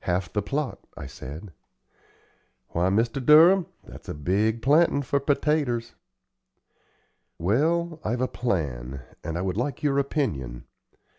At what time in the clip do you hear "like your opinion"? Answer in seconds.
9.58-10.64